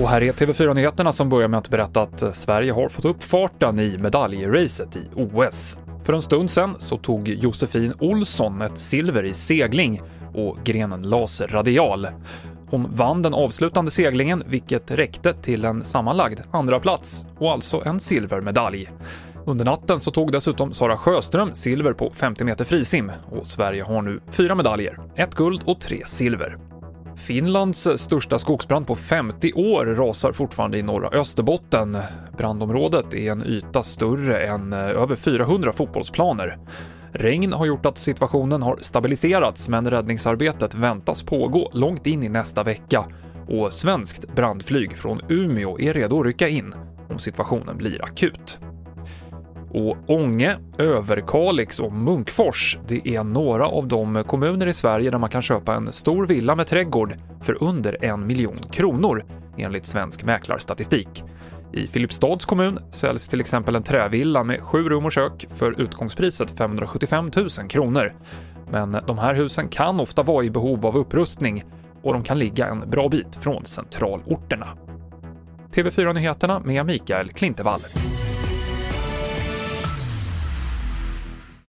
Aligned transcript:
Och 0.00 0.08
här 0.08 0.22
är 0.22 0.32
TV4-nyheterna 0.32 1.12
som 1.12 1.28
börjar 1.28 1.48
med 1.48 1.58
att 1.58 1.68
berätta 1.68 2.02
att 2.02 2.36
Sverige 2.36 2.72
har 2.72 2.88
fått 2.88 3.04
upp 3.04 3.24
farten 3.24 3.80
i 3.80 3.98
medaljracet 3.98 4.96
i 4.96 5.00
OS. 5.14 5.78
För 6.04 6.12
en 6.12 6.22
stund 6.22 6.50
sedan 6.50 6.74
så 6.78 6.96
tog 6.96 7.28
Josefin 7.28 7.92
Olsson 7.98 8.62
ett 8.62 8.78
silver 8.78 9.24
i 9.24 9.34
segling 9.34 10.00
och 10.34 10.56
grenen 10.64 11.02
laser 11.02 11.46
radial. 11.46 12.08
Hon 12.70 12.94
vann 12.94 13.22
den 13.22 13.34
avslutande 13.34 13.90
seglingen, 13.90 14.42
vilket 14.46 14.90
räckte 14.90 15.32
till 15.32 15.64
en 15.64 15.84
sammanlagd 15.84 16.40
andra 16.50 16.80
plats 16.80 17.26
och 17.38 17.52
alltså 17.52 17.82
en 17.84 18.00
silvermedalj. 18.00 18.90
Under 19.46 19.64
natten 19.64 20.00
så 20.00 20.10
tog 20.10 20.32
dessutom 20.32 20.72
Sara 20.72 20.96
Sjöström 20.96 21.54
silver 21.54 21.92
på 21.92 22.10
50 22.14 22.44
meter 22.44 22.64
frisim 22.64 23.12
och 23.30 23.46
Sverige 23.46 23.82
har 23.82 24.02
nu 24.02 24.20
fyra 24.30 24.54
medaljer, 24.54 24.98
ett 25.16 25.34
guld 25.34 25.62
och 25.64 25.80
tre 25.80 26.02
silver. 26.06 26.58
Finlands 27.16 27.88
största 27.96 28.38
skogsbrand 28.38 28.86
på 28.86 28.94
50 28.94 29.52
år 29.52 29.86
rasar 29.86 30.32
fortfarande 30.32 30.78
i 30.78 30.82
norra 30.82 31.08
Österbotten. 31.08 31.98
Brandområdet 32.36 33.14
är 33.14 33.32
en 33.32 33.46
yta 33.46 33.82
större 33.82 34.46
än 34.46 34.72
eh, 34.72 34.78
över 34.78 35.16
400 35.16 35.72
fotbollsplaner. 35.72 36.58
Regn 37.12 37.52
har 37.52 37.66
gjort 37.66 37.86
att 37.86 37.98
situationen 37.98 38.62
har 38.62 38.78
stabiliserats, 38.80 39.68
men 39.68 39.90
räddningsarbetet 39.90 40.74
väntas 40.74 41.22
pågå 41.22 41.70
långt 41.72 42.06
in 42.06 42.22
i 42.22 42.28
nästa 42.28 42.62
vecka 42.62 43.04
och 43.48 43.72
svenskt 43.72 44.34
brandflyg 44.34 44.96
från 44.96 45.20
Umeå 45.28 45.80
är 45.80 45.94
redo 45.94 46.20
att 46.20 46.26
rycka 46.26 46.48
in 46.48 46.74
om 47.08 47.18
situationen 47.18 47.76
blir 47.76 48.04
akut. 48.04 48.60
Och 49.72 49.96
Ånge, 50.06 50.56
Överkalix 50.78 51.80
och 51.80 51.92
Munkfors, 51.92 52.78
det 52.88 53.08
är 53.08 53.24
några 53.24 53.66
av 53.66 53.88
de 53.88 54.24
kommuner 54.24 54.66
i 54.66 54.72
Sverige 54.72 55.10
där 55.10 55.18
man 55.18 55.30
kan 55.30 55.42
köpa 55.42 55.74
en 55.74 55.92
stor 55.92 56.26
villa 56.26 56.56
med 56.56 56.66
trädgård 56.66 57.14
för 57.42 57.62
under 57.62 58.04
en 58.04 58.26
miljon 58.26 58.58
kronor, 58.72 59.24
enligt 59.58 59.86
Svensk 59.86 60.24
Mäklarstatistik. 60.24 61.24
I 61.72 61.86
Filipstads 61.86 62.46
kommun 62.46 62.78
säljs 62.90 63.28
till 63.28 63.40
exempel 63.40 63.76
en 63.76 63.82
trävilla 63.82 64.44
med 64.44 64.60
sju 64.60 64.88
rum 64.88 65.04
och 65.04 65.12
kök 65.12 65.46
för 65.54 65.80
utgångspriset 65.80 66.50
575 66.58 67.30
000 67.36 67.48
kronor. 67.68 68.14
Men 68.70 68.96
de 69.06 69.18
här 69.18 69.34
husen 69.34 69.68
kan 69.68 70.00
ofta 70.00 70.22
vara 70.22 70.44
i 70.44 70.50
behov 70.50 70.86
av 70.86 70.96
upprustning 70.96 71.64
och 72.02 72.12
de 72.12 72.22
kan 72.22 72.38
ligga 72.38 72.66
en 72.66 72.90
bra 72.90 73.08
bit 73.08 73.36
från 73.36 73.64
centralorterna. 73.64 74.68
TV4-nyheterna 75.74 76.60
med 76.64 76.86
Mikael 76.86 77.28
Klintevall. 77.28 77.80